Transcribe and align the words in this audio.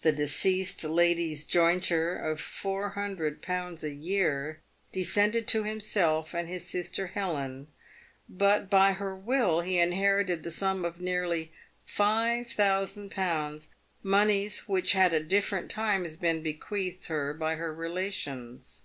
The 0.00 0.12
deceased 0.12 0.82
lady's 0.82 1.44
jointure 1.44 2.16
of 2.16 2.40
400Z. 2.40 3.82
a 3.82 3.90
year 3.90 4.60
de 4.94 5.02
scended 5.02 5.44
to 5.48 5.62
himself 5.64 6.32
and 6.34 6.48
his 6.48 6.66
sister 6.66 7.08
Helen, 7.08 7.66
but 8.30 8.70
by 8.70 8.92
her 8.92 9.14
will 9.14 9.60
he 9.60 9.78
inherited 9.78 10.42
the 10.42 10.50
sum 10.50 10.86
of 10.86 11.02
nearly 11.02 11.52
5000Z., 11.86 13.68
moneys 14.02 14.60
which 14.66 14.92
had 14.92 15.12
at 15.12 15.28
different 15.28 15.70
times 15.70 16.16
been 16.16 16.42
bequeathed 16.42 17.08
her 17.08 17.34
by 17.34 17.56
her 17.56 17.74
relations. 17.74 18.84